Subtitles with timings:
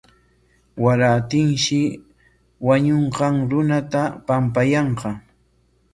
[0.83, 1.79] Warantinshi
[2.67, 5.09] wañunqan runata pampayanqa.